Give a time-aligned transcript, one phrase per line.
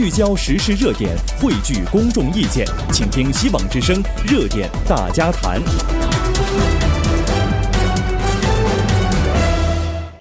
[0.00, 5.60] 聚焦时事热点，汇聚公众意见，请听希望之声热点大家谈。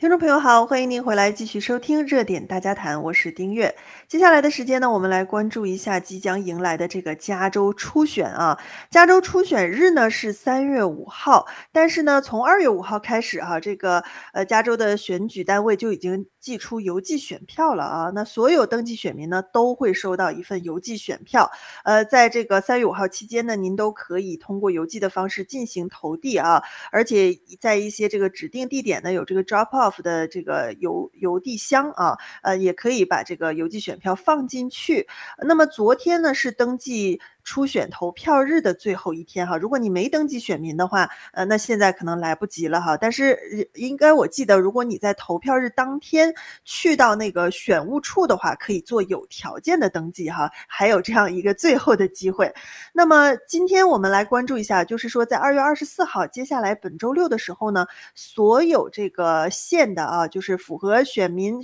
[0.10, 3.76] 听众朋友好，欢迎您回来继续收听热点大家谈，我是丁月。
[4.08, 8.58] 接下来的时间呢，我们来关注一下即将迎来的这个加州初选啊。
[8.90, 14.04] 加州初选日呢是三月五号，但是呢，从二月五号开始哈、啊，这个
[14.34, 18.12] 呃加州的选举单位就已经寄出邮寄选票了啊。
[18.16, 21.52] 那所有登记选民呢都会收到一份邮寄选票。
[21.84, 29.99] 呃，在这个三月五号期间呢，您都可以通过邮寄的方式进行投递啊，而且在一些这个指定地点呢有这个 drop off。
[30.02, 35.08] 的这个邮邮递箱啊，呃，也可以把这个邮寄选票放进去。
[35.46, 42.96] 那么昨天呢是登记初选投票日的最后一天哈，如果你没登记选民的话，呃，那现在可能来不及了哈。
[42.96, 46.32] 但是应该我记得，如果你在投票日当天
[46.64, 52.54] 去到那个选务处的话，可以做有条件的登记哈，还有这样一个最后的机会。
[52.94, 61.60] 那么今天我们来关注一下，就是说在二月二十四号，接下来本周六的时候呢，所有这个县的啊，就是符合选民。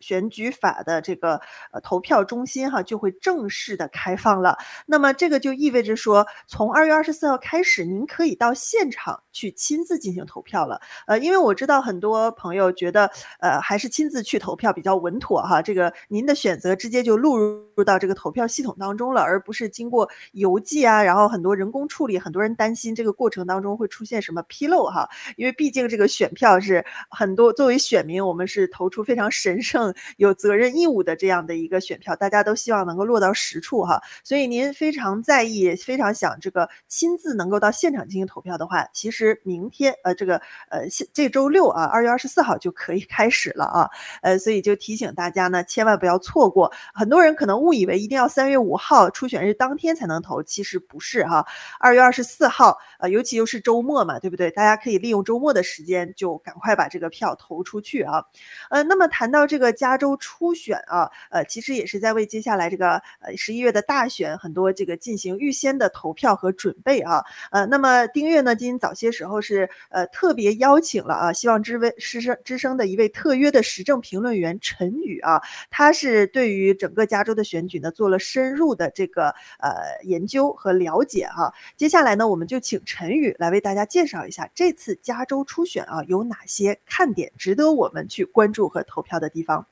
[0.00, 1.40] 选举法的这个
[1.72, 4.58] 呃投票中心哈就会正式的开放了。
[4.86, 10.80] 那么这个就意味着说，从二月二十四号开始，您可以到现场去亲自进行投票了。
[11.06, 15.60] 呃，因为我知道很多朋友觉得，呃，还是亲自去投票比较稳妥哈。
[15.60, 22.18] 这个您的选择直接就录入到这个投票系统当中了，而不是经过邮寄啊，然后很多人工处理。
[22.18, 29.89] 很多人担心这个过程当中会出现什么纰漏哈，因为毕竟这个选票是很多作为选民，我们是投出非常神圣。
[30.16, 34.02] 有责任义务的这样的一个选票，大家都希望能够落到实处哈。
[34.22, 40.36] 所以您非常在意，非常想这个亲自能够到现场进行投票的话，其实明天呃这个
[40.68, 43.90] 呃这周六啊，二月二十四号就可以开始了啊。
[44.22, 46.72] 呃，所以就提醒大家呢，千万不要错过。
[46.94, 51.46] 很多人可能误以为一定要三月五号初选日当天才能投，其实不是哈。
[51.78, 54.50] 二月二十四号，呃，尤其又是周末嘛，对不对？
[54.50, 58.24] 大家可以利用周末的时间，就赶快把这个票投出去啊。
[58.70, 59.72] 呃，那么谈到这个。
[59.80, 75.40] 加州初选啊，呃，其实也是在为接下来这个呃十一月的大选很多这个进行预先的投票和准备啊，呃，那么丁月呢，今天早些时候是呃特别邀请了啊，希望之位之声之声的一位特约的时政评论员陈宇啊，
[75.70, 79.28] 他是对于整个加州的选举呢做了深入的这个
[79.60, 81.52] 呃研究和了解哈、啊。
[81.78, 89.66] 接下来呢，我们就请陈宇来为大家介绍一下这次加州初选啊有哪些看点，值得我们去关注和投票的地方。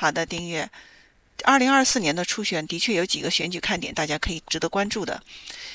[0.00, 0.66] 好的，丁月，
[1.44, 5.22] 二零二四年的初选的确有几个选举看点，大家可以值得关注的。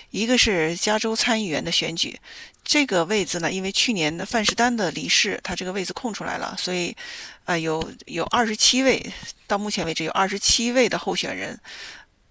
[0.10, 2.20] 一个是加州参议员的选举，
[2.64, 6.98] 这个位置呢，因为去年的范士丹的离世，他这个位置空出来了，所以
[7.44, 9.14] 啊、有有二十七位，
[9.46, 11.60] 到目前为止有二十七位的候选人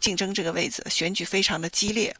[0.00, 2.12] 竞争这个位置，选举非常的激烈。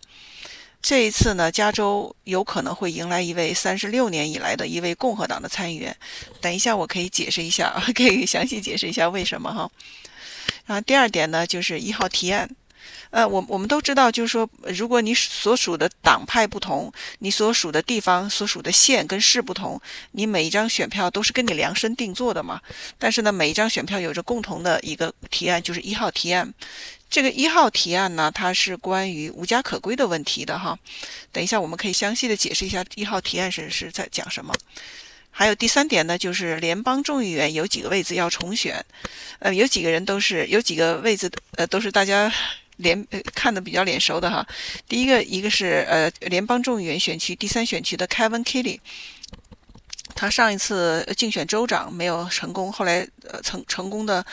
[0.87, 5.97] 这一次呢，加州有可能会迎来一位三十六年以来的一位共和党的参议员。
[6.43, 9.71] 等一下，我可以解释一下， 可以详细解释一下为什么哈。
[10.67, 12.50] 然后第二点呢，就是一号提案。
[13.15, 19.81] 呃，我我们都知道，就是说，如果你所属的党派不同，你所属的地方、所属的县跟市不同，
[20.11, 22.61] 你每一张选票都是跟你量身定做的嘛。
[22.99, 26.53] 但是呢，每一张选票有着共同的一个提案，就是一号提案。
[27.09, 30.77] 这个一号提案呢，它是关于无家可归的问题的哈。
[31.31, 34.53] 等一下，我们可以详细的解释一下一号提案是是在讲什么。
[35.31, 38.85] 还有第三点呢，就是联邦众议员有几个位置要重选，
[39.39, 42.33] 呃，有几个人都是有几个位置呃都是大家
[42.77, 44.47] 联呃看的比较脸熟的哈。
[44.89, 48.81] 第一个一个是呃联邦众议员选区第三选区的 Kevin Kelly，
[50.15, 54.25] 他上一次竞选州长没有成功，后来呃成成功的。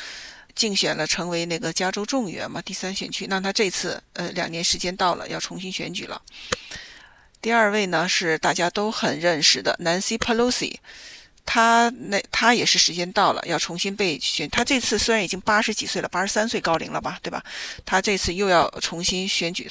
[0.54, 3.26] 竞选了成为那个加州众议员嘛，第三选区。
[3.28, 6.22] 那他这次呃两年时间到了，要重新选举了。
[7.42, 10.76] 第二位呢是大家都很认识的 Nancy Pelosi，
[11.46, 14.50] 他那他也是时间到了，要重新被选。
[14.50, 17.44] 他这次虽然已经八十几岁了，八十三岁高龄了吧，对吧？
[17.86, 19.70] 他这次又要重新选举。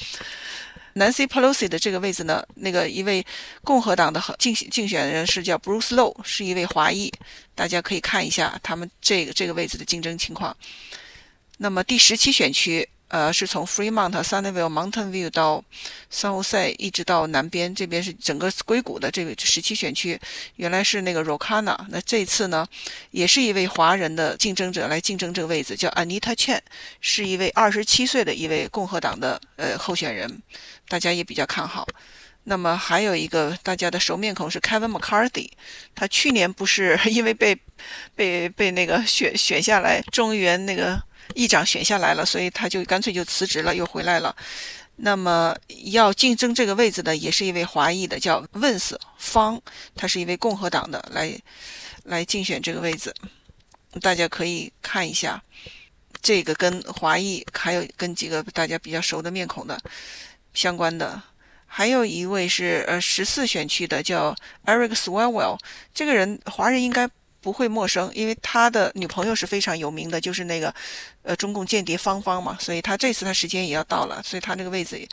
[0.93, 3.25] Nancy Pelosi 的这个位置呢，那个一位
[3.63, 7.09] 共和党的竞竞选人是叫 Bruce Low，是一位华裔，
[7.55, 10.55] 大家可以看一下他们这个这个位置的竞争情况。
[11.59, 15.61] 那么第十七选区，呃，是从 Fremont、Sunnyvale、Mountain View 到
[16.09, 20.17] San Jose，一直到南边这边是整个硅谷的这个十七选区，
[20.55, 22.65] 原来是那个 Rokana，那这次呢，
[23.11, 26.61] 也是一位华人的竞争者来竞争这个位置，叫 Anita Chen，
[27.01, 30.41] 是一位二十七岁的一位共和党的呃候选人。
[30.87, 31.85] 大家也比较看好，
[32.45, 35.49] 那么还有一个大家的熟面孔是 Kevin McCarthy，
[35.93, 37.57] 他去年不是 因为被
[38.15, 41.01] 被被那个选选下来众议员那个
[41.35, 44.35] 议长选下来了，所以他就干脆就辞职了，又回来了。
[44.97, 45.55] 那么
[45.91, 49.59] 要竞争这个位置的也是一位华裔的，叫 Vince 方，
[49.95, 51.35] 他是一位共和党的，来
[52.03, 53.13] 来竞选这个位置。
[53.99, 55.41] 大家可以看一下，
[56.21, 59.79] 这个跟华裔还有跟几个大家比较熟的面孔的
[60.53, 61.21] 相关的，
[61.65, 64.35] 还有一位是呃十四选区的叫
[64.65, 65.57] Eric Swalwell，
[65.93, 67.09] 这个人华人应该
[67.41, 70.73] 不会陌生，因为他的女朋友是非常有名的，就是那个
[71.23, 75.07] 呃中共间谍芳芳嘛，所以他这次他时间也要到了，所以他这个位置，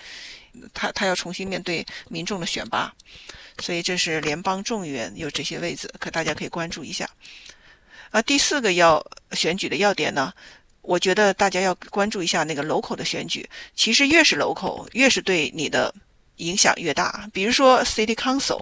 [0.74, 2.92] 他他要重新面对民众的选拔，
[3.60, 7.08] 所以这是联邦众议员有这些位置，可大家可以关注一下。
[8.10, 10.32] 啊，第四个要选举的要点呢，
[10.82, 13.48] 我觉得大家要关注一下那个 local 的选举。
[13.74, 15.94] 其实越是 local，越是对你的
[16.36, 17.28] 影响越大。
[17.32, 18.60] 比如说 city Council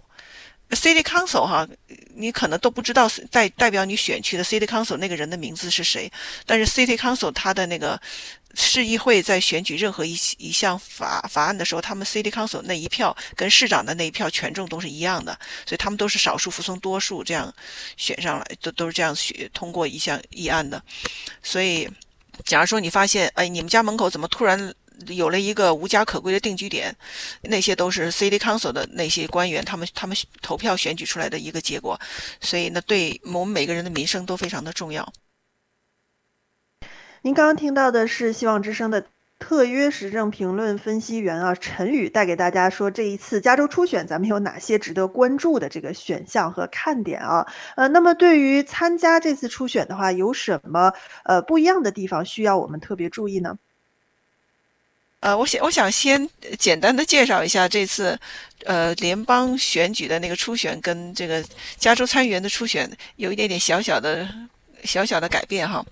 [0.70, 1.66] City council 哈，
[2.14, 6.10] 你可能都不知道代代表你选区的 city council 那个人的名字是谁，
[6.44, 8.00] 但是 city council 他的那个。
[8.58, 17.54] 市议会在选举任何一一项法法案的时候，他们 City Council 那一票跟市长的那一票权重都是一样的，所以他们都是少数服从多数这样
[17.98, 20.82] 选上来，都都是这样选通过一项议案的。
[21.42, 21.86] 所以，
[22.46, 24.74] 假如说你发现，哎，你们家门口怎么突然
[25.08, 26.94] 有了一个无家可归的定居点，
[27.42, 32.00] 那些都是 City Council 的那些官员他们他们投票选举出来的一个结果。
[32.40, 35.12] 所以呢，对我们每个人的民生都非常的重要。
[37.22, 39.04] 您刚刚听到的是希望之声的
[39.38, 47.46] 特约时政评论分析员啊陈宇带给大家说，这一次加州初选咱们有哪些值得关注的这个选项和看点啊？
[47.76, 50.92] 呃，那么对于参加这次初选的话，有什么
[51.24, 53.58] 呃不一样的地方需要我们特别注意呢？
[55.26, 58.16] 呃，我想我想先简单的介绍一下这次
[58.64, 61.44] 呃联邦选举的那个初选跟这个
[61.76, 64.32] 加州参议员的初选有一点点小小的
[64.84, 65.84] 小小的改变哈。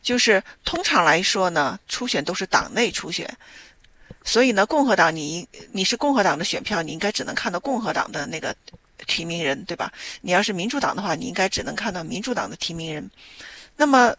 [0.00, 3.28] 就是通常来说呢，初选都是党内初选，
[4.24, 8.56] 所以呢，共和党你你是共和党的选票，你应该只能看到共和党的那个
[9.06, 9.92] 提名人，对吧？
[10.22, 13.10] 你要是民主党的话，你应该只能看到民主党的提名人。
[13.76, 14.16] 那么。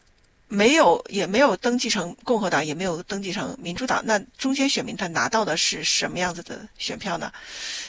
[0.48, 4.02] 没有，也没有登记成共和党，也没有登记成民主党。
[4.06, 7.32] 那中间选民他拿到的是什么样子的选票呢？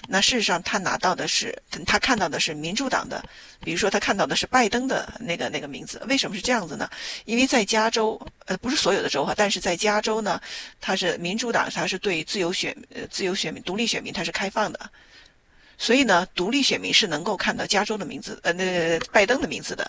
[0.08, 1.55] 那事实上他拿到的是，
[1.85, 3.23] 他看到的是民主党的，
[3.61, 6.03] 比如说他看到的是拜登的那个那个名字。
[6.08, 6.88] 为什么是这样子呢？
[7.26, 10.41] 因为在加州，呃，不是所有的州哈，但是在加州呢，
[10.81, 14.91] 他是民主党，他是对自由选，呃，自由选民、独立选民他是开放的。
[15.76, 19.88] 所以呢，独立选民是能够看到加州的名字，呃，那拜登的名字的。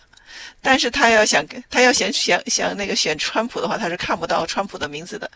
[0.62, 5.30] 但是他要想他要想想想那个选川普的话，他是看不到川普的名字的。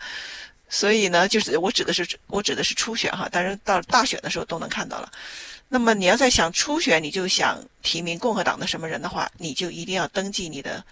[0.68, 5.12] 所以呢，就是我指的是我指的是初选哈，但是到大选的时候都能看到了。
[5.68, 10.82] 那么你要在想初选，你就想提名共和党的什么人的话，你就一定要登记你的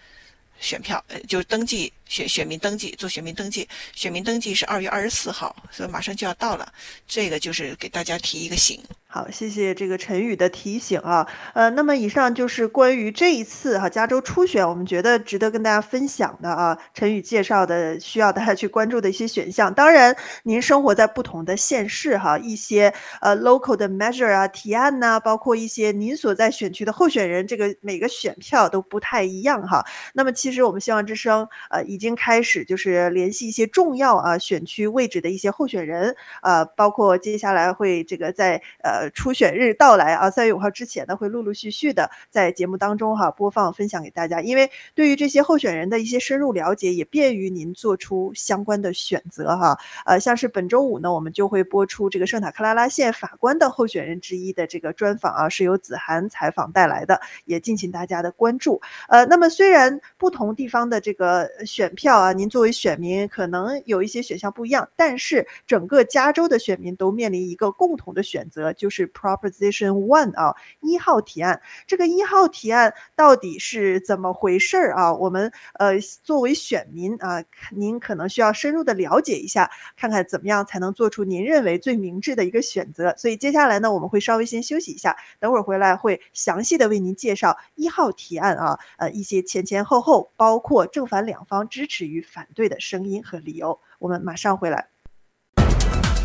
[0.59, 6.73] 选票，呃，就登记选选民登记做选民登记，选民登记是二月二十四号，所以马上就要到了。
[7.09, 8.83] 这个就是给大家提一个醒。
[9.13, 19.75] 好，谢谢这个陈宇的提醒啊，呃，那么以上就是关于这一次哈加州初选，我们觉得值得跟大家分享的啊，陈宇介绍的需要大家去关注的一些选项。
[19.75, 29.85] 当然，您生活在不同的县市哈，一些呃 local 的 measure 啊提案呐，包括一些您所在选区的候选人，这个每个选票都不太一样哈。
[30.15, 39.00] 那么其实我们希望之声呃已经开始就是联系一些重要啊选区位置的一些候选人，呃，包括接下来会这个在呃。
[39.01, 44.43] 呃，初选日到来啊，三月五号之前呢，会陆陆续续的在节目当中哈播放分享给大家。
[44.43, 49.79] 因为对于这些候选人的一些深入了解，也便于您做出相关的选择哈。
[50.05, 58.83] 呃，像是本周五呢，我们就会播出这个圣塔克拉拉县法官的候选人之一的这个专访啊，是由子涵采访带来的，也敬请大家的关注。
[59.09, 71.63] 呃，那么虽然不同地方的这个选票啊，您作为选民可能有一些选项不一样，但是整个加州的选民都面临一个共同的选择，就是 Proposition One 啊，一号提案。
[71.87, 75.15] 这个一号提案到底是怎么回事儿啊？
[75.15, 83.15] 我们呃作为选民啊，您可能需要深入的了解一下，看看怎么样才能做出您认为最明智的一个选择。
[83.17, 93.79] 所以接下来呢，我们会稍微先休息一下，等会儿回来会详细的为您介绍一号提案啊，呃一些前前后后，包括正反两方支持与反对的声音和理由。
[93.99, 95.00] 我们马上回来。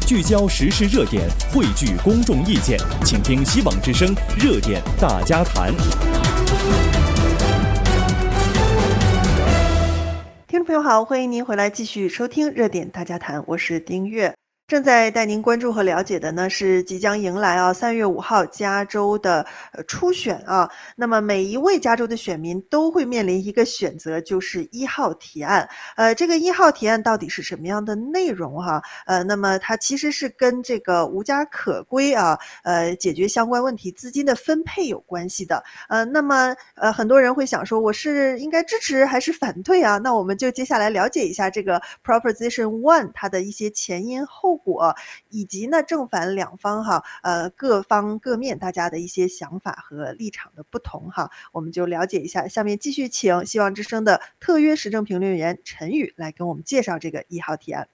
[0.05, 5.74] 聚焦时事热点，汇聚公众意见，请听希望之声热点大家谈。
[10.45, 14.35] 听众朋友好，欢迎您回来继续收听热点大家谈，我是丁月。
[14.67, 20.67] 正在带您关注和了解的呢，是即将迎来啊三月五号加州的呃初选啊。
[20.95, 25.69] 那么每一位加州的选民都会面临一个选择，就是一号提案。
[25.95, 35.63] 呃，这个一号提案到底是什么样的内容哈、呃，那么它其实是跟这个无家可归啊，呃，解决相关问题资金的分配有关系的。
[35.89, 40.00] 呃，那么呃很多人会想说，我是应该支持还是反对啊？
[40.00, 44.95] 那我们就接下来了解一下这个 Proposition One 它的一些前因后果
[45.29, 52.47] 以及呢正反两方哈，呃各方各面大家的一些想法和立场的不同哈，我们就了解一下。
[52.47, 57.88] 下面继续请希望之声的特约时政评论员陈宇来跟我们介绍这个一号提案。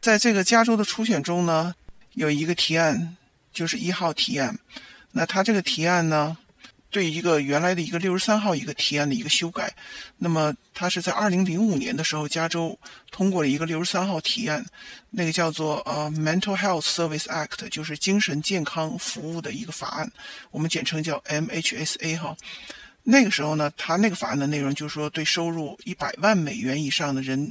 [0.00, 1.74] 在这个加州的初选中呢，
[2.12, 3.16] 有一个提案
[3.52, 4.58] 就是一号提案，
[5.12, 6.36] 那他这个提案呢，
[6.90, 9.72] 对一个原来的一个六十三号一个提案的一个修改，
[10.16, 12.78] 那么它是在二零零五年的时候，加州
[13.10, 14.64] 通过了一个六十三号提案，
[15.10, 20.10] 那个叫做呃 Mental Health Service Act，就是精神健康服务的一个法案，
[20.50, 22.36] 我们简称叫 MHSA 哈。
[23.10, 27.50] 那个时候呢，他那个法案的内容就是说，对收入一百万美元以上的人，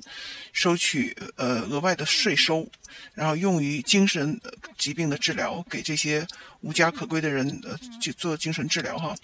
[0.54, 2.70] 收取呃额外的税收，
[3.16, 4.40] 然后用于精神
[4.78, 6.28] 疾病的治疗，给这些
[6.62, 9.16] 无家可归的人呃去做精神治疗哈。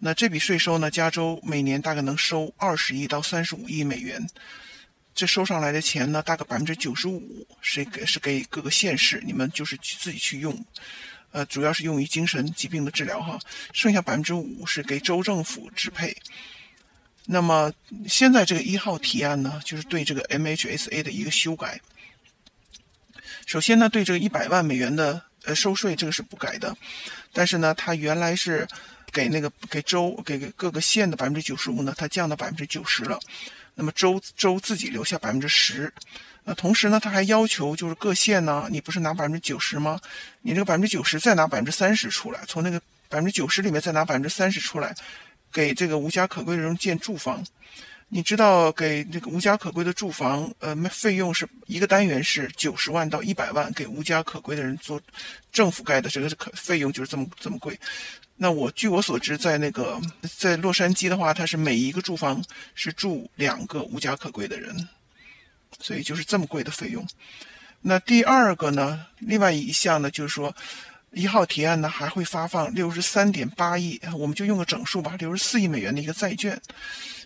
[0.00, 4.28] 那这笔税收呢，加州每年大概能收二十亿到三十五亿美元，
[5.14, 10.64] 这收上来的钱呢，大概百分之九十五是给是给各个县市，你们就是去自己去用。
[11.30, 13.38] 呃，主要是用于精神疾病的治疗哈，
[13.72, 16.16] 剩下百分之五是给州政府支配。
[17.26, 17.70] 那么
[18.08, 21.80] 现在这个一号提案呢，就是对这个 MHSA 的一个修改。
[23.44, 26.74] 首先呢，对这个一百万美元的呃收税，这个是不改的，
[27.32, 28.66] 但是呢，它原来是
[29.12, 33.18] 给那个给州给各个县的百分之九十五呢，它降到百分之九十了。
[33.74, 35.92] 那么州州自己留下百分之十。
[36.48, 40.00] 那同时呢，他还要求就是各县呢，你不是拿百分之九十吗？
[40.40, 44.94] 你这个百分之九十再拿百分之三十出来，从那个百分之九十里面再拿百分之三十出来，
[45.52, 47.44] 给这个无家可归的人建住房。
[48.08, 54.98] 你知道给这个无家可归的住房，呃，费用是一个单元是九十万到一百万，给无家可归的人做
[55.52, 57.78] 政府盖的这个可费用就是这么这么贵。
[58.36, 60.00] 那我据我所知，在那个
[60.38, 62.42] 在洛杉矶的话，它是每一个住房
[62.74, 64.88] 是住两个无家可归的人。
[65.80, 67.06] 所以就是这么贵的费用。
[67.80, 70.54] 那第二个呢，另外一项呢，就是说，
[71.12, 76.60] 一号提案呢还会发放六十三点八亿，我们就用个整数吧，六十四亿美元的一个债券。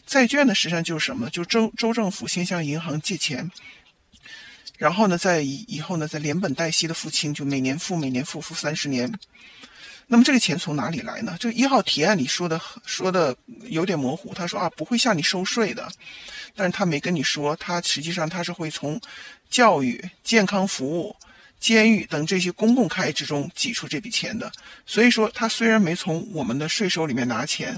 [0.06, 1.30] 债券呢实际上就是什么？
[1.30, 3.50] 就州州政府先向银行借钱，
[4.76, 9.12] 然后呢再以以后呢再连本带息的付清，就每年付每年付付三十年。
[10.12, 11.34] 那么这个钱从哪里来呢？
[11.40, 15.88] 这一号提案里说的说的有点模糊，他说啊不会向你收税的。
[16.54, 19.00] 但是他没跟你说，他实际上他是会从
[19.48, 21.16] 教育、健康服务、
[21.58, 24.52] 监狱等这些公共开支中挤出这笔钱的。
[24.84, 27.74] 所以说，他虽然没从我们的税收里面拿钱，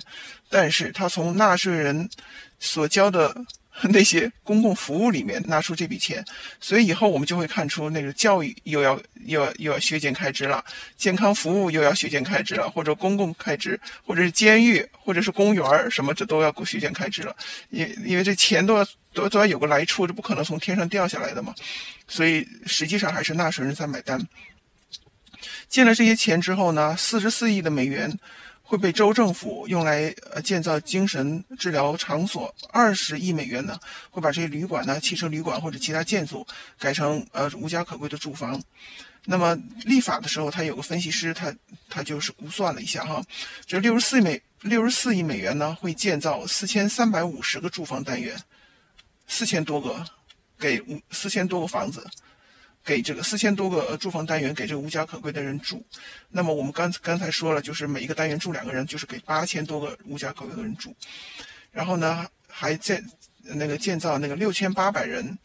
[0.50, 2.10] 但是他从纳税人
[2.58, 3.32] 所交的。
[3.90, 6.24] 那些公共服务里面拿出这笔钱，
[6.60, 10.64] 所以以后我们就会看出那个教育又要又要又要削减开支了，
[10.96, 17.34] 健康服务又要削减开支了，或者公共开支，或者是监狱，或者是公园什么，这都要削减开支了。
[17.70, 21.52] 因因为这钱都要都都要有个来处，这不可能从天上掉下来的嘛。
[22.06, 24.20] 所以实际上还是纳税人在买单。
[25.68, 28.16] 借了这些钱之后呢，四十四亿的美元。
[28.74, 33.78] 会被州政府用来呃建造精神治疗场所，二十亿美元呢
[34.10, 36.44] 会把这些旅馆呢、汽车旅馆或者其他建筑
[36.76, 38.60] 改成呃无家可归的住房。
[39.26, 41.54] 那么立法的时候，他有个分析师，他
[41.88, 43.22] 他就是估算了一下哈，
[43.64, 48.36] 这六十四美六十四亿美元呢会建造四千三百五十个住房单元，
[49.28, 50.04] 四千多个
[50.58, 52.04] 给五四千多个房子。
[52.84, 55.82] 给这个四千多个住房单元给这个无家可归的人住，
[56.28, 60.94] 那么我们刚刚才说了，就是每一个单元住两个人，就是给八千多个无家可归的人住。
[61.72, 63.02] 然后呢，还建
[63.42, 65.38] 那个建造那个六千八百人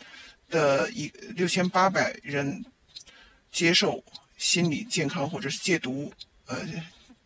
[0.49, 2.65] 的一六千八百人
[3.53, 4.03] 接受
[4.37, 6.11] 心理健康或者是戒毒
[6.45, 6.57] 呃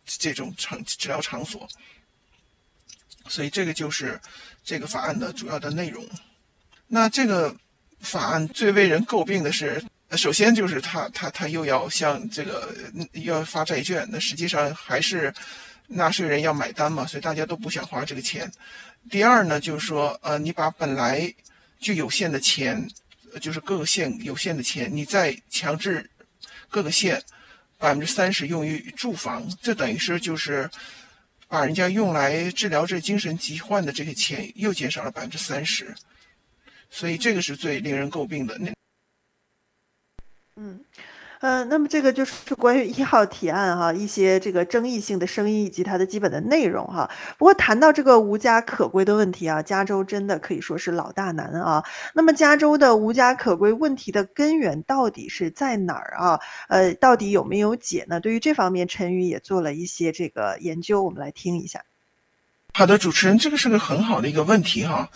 [0.06, 1.68] 这种场治疗场所。
[3.28, 4.20] 所以这个就是
[4.62, 6.08] 这个法案的主要的内容。
[6.86, 7.56] 那这个
[7.98, 9.82] 法案最为人诟病的是。
[10.16, 12.74] 首先就是他他他又要向这个
[13.12, 15.32] 要发债券，那实际上还是
[15.86, 18.50] 纳税人要买单嘛，所以大家都不想花这个钱。
[19.10, 21.32] 第二呢，就是说，呃，你把本来
[21.78, 22.88] 就有限的钱，
[23.40, 26.10] 就是各个县有限的钱，你再强制
[26.68, 27.22] 各个县
[27.78, 30.70] 百分之三十用于住房，这等于是就是
[31.48, 35.94] 把人家用来治疗这精神疾患的这些钱又减少了百分之三十，
[36.90, 38.56] 所以这个是最令人诟病的。
[38.58, 38.72] 那
[40.56, 40.80] 嗯，
[41.40, 47.10] 嗯、呃，那么这个就是关于一号提案哈，一些这个争议性的声音以及它的基本的内容哈。
[47.36, 51.84] 不过谈到这个无家可归的问题啊，加州真的可以说是老大难啊。
[52.14, 56.40] 那么加州的无家可归问题的根源到底是在哪儿啊？
[56.68, 58.20] 呃，到底有没有解呢？
[58.20, 61.84] 对于这方面，陈宇也做了一些这个研究，我们来听一下。
[62.72, 65.08] 好的，主持人，这个是个很好的一个问题哈。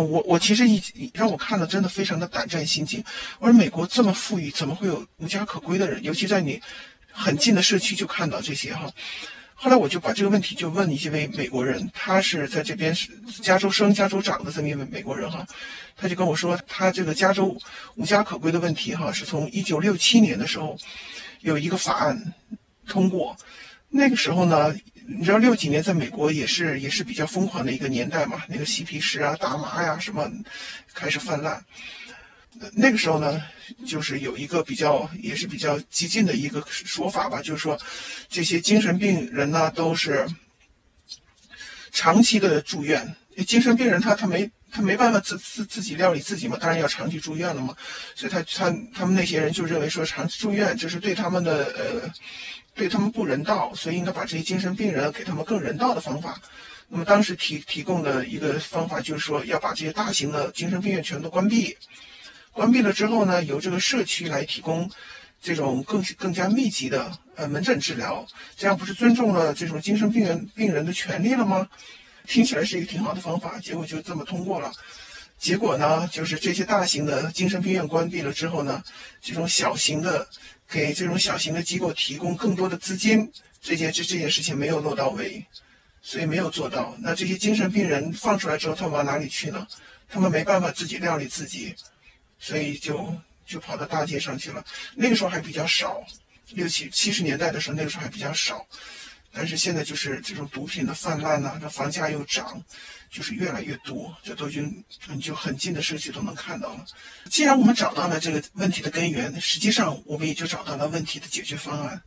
[0.00, 0.82] 我我其实一
[1.14, 3.02] 让我看了，真的非常的胆战心惊。
[3.38, 6.02] 我说美国这么富裕，怎么会有无家可归的人？
[6.02, 6.60] 尤其在你
[7.10, 8.90] 很近的社区就看到这些哈。
[9.54, 13.10] 后来我就把这个问题就问一位美国人，他是在这边是
[13.42, 15.46] 加州生、加州长的这么一位美国人哈，
[15.96, 17.56] 他就跟我说，他这个加州
[17.94, 20.76] 无家可归的问题哈，是从一九六七年的时候
[21.40, 22.34] 有一个法案
[22.86, 23.36] 通过，
[23.88, 24.74] 那个时候呢。
[25.08, 30.28] 你知道六几年在美国也是也是比较疯狂的一个年代嘛，那个嬉皮士啊、大麻呀什么
[30.92, 31.64] 开始泛滥。
[32.72, 33.40] 那个时候呢，
[33.86, 37.78] 就是有一个比较也是比较激进的一个说法吧，就是说
[38.28, 40.26] 这些精神病人呢都是
[41.92, 43.14] 长期的住院。
[43.46, 47.76] 精神病人他他没他没办法自自自己料理自己嘛，当然要长期住院了嘛。
[48.14, 52.12] 所以他他他们那些人就认为说长期住院就是对他们的呃。
[52.76, 56.38] 对他们不人道，所以应该把这些精神病人给他们更人道的方法。
[56.88, 61.76] 那么当时提提供的一个方法就是说，要把这些大型的精神病院全都关闭。
[62.52, 64.88] 关闭了之后呢，由这个社区来提供
[65.40, 68.24] 这种更更加密集的呃门诊治疗，
[68.56, 71.66] 这样不是尊重了这种精神病人病人的权利了吗？
[72.26, 74.70] 听起来是一个挺好的方法，结果就这么通过了。
[75.38, 78.82] 结果呢，就是这些大型的精神病院关闭了之后呢，
[79.22, 80.28] 这种小型的。
[80.68, 83.30] 给这种小型的机构提供更多的资金，
[83.60, 85.44] 这件这这件事情没有落到位，
[86.02, 86.96] 所以没有做到。
[87.00, 89.66] 那这些精神病人放出来之后，他们往哪里去呢？
[90.08, 91.74] 他们没办法自己料理自己，
[92.38, 94.64] 所以就就跑到大街上去了。
[94.94, 96.04] 那个时候还比较少，
[96.50, 98.66] 六七七十年代的时候，那个时候还比较少。
[99.36, 102.58] 但是现在就是这种毒品的泛滥呐，这房价又涨，
[103.10, 106.86] 就是越来越多，这都已经你就很近的社区都能看到了。
[107.30, 112.00] 既然我们找到了这个问题的根源，实际上我们也就找到了问题的解决方案。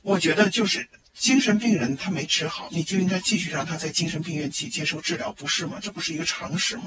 [0.00, 5.78] 我觉得就是精神病人他没治好，你就应该继续让他在精神病院去接受治疗，不是吗？
[5.82, 6.86] 这不是一个常识吗？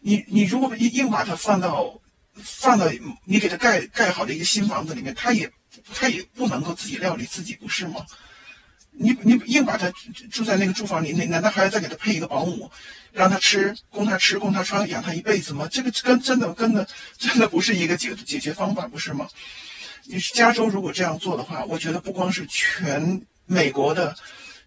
[0.00, 2.00] 你你如果硬硬把他放到
[2.36, 2.88] 放到
[3.24, 5.50] 你给他盖盖好的一个新房子里面，他也
[5.92, 8.06] 他也不能够自己料理自己，不是吗？
[8.92, 9.90] 你你硬把他
[10.30, 12.70] 住在那个住房里，那难道还要再给他配一个保姆，
[13.12, 15.66] 让他吃，供他吃，供他穿，养他一辈子吗？
[15.70, 16.86] 这个跟真的跟的
[17.18, 19.26] 真的不是一个解解决方法，不是吗？
[20.04, 24.14] 你是加州如果这样做的话，我觉得不光是全美国的。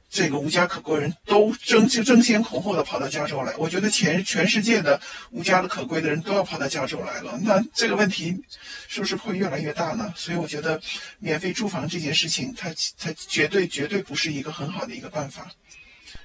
[0.09, 4.99] 这个无家可归人都争争先恐后的跑到加州来，我觉得全全世界的
[5.31, 8.41] 无家的可归的人都要跑到加州来了，那这个问题
[8.87, 10.13] 是不是会越来越大呢？
[10.15, 10.79] 所以我觉得
[11.19, 15.51] 免费住房这件事情，它它绝对绝对不是一个很好的一个办法，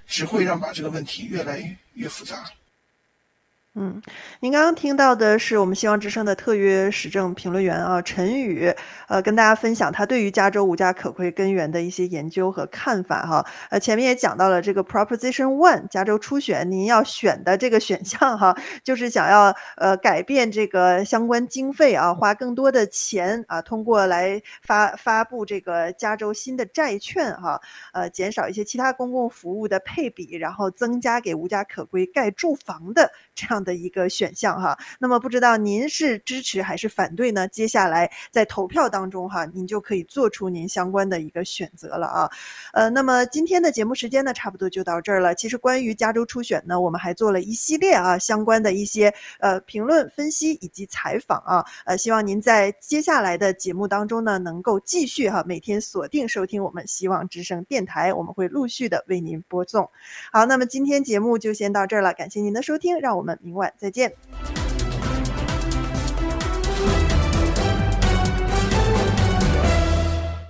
[0.06, 2.48] 只会让把这个问题越来越复杂。
[3.76, 4.02] 嗯，
[4.40, 8.74] 您刚刚听到的是我们希望之声的特约时政评论员啊陈宇，
[9.06, 13.46] 呃，跟大家分享他对于加州无家可归根源的一些研究和看法哈。
[13.70, 27.60] 呃，前面也讲到了这个 Proposition One 加州初选，您要选的这个选项哈，就是想要呃改变这个相关经费啊，花更多的钱啊，通过来发发布这个加州新的债券哈，
[27.92, 37.48] 呃，减少一些其他公共服务的配比，然后增加给无家可归盖住房的这样的一个选项哈，那么不知道您是支持还是反对呢？
[37.48, 42.30] 接下来在投票当中哈，您就可以做出您相关的一个选择了啊。
[42.72, 45.34] 呃，那么今天的节目时间呢，差不多就到这儿了。
[45.34, 51.64] 其实关于加州初选呢，我们还做了一系列啊相关的一些呃评论分析以及采访啊。
[51.84, 59.88] 呃，希望您在接下来的节目当中呢，能够继续哈每天锁定收听我们希望之声电台，我们会陆续的为您播送。
[60.32, 63.38] 好，那么今天节目就先到这儿了，感谢您的收听，让我们。
[63.50, 64.59] 明晚再见。